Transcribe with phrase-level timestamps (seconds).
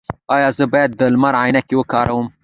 [0.35, 2.27] ایا زه باید د لمر عینکې وکاروم؟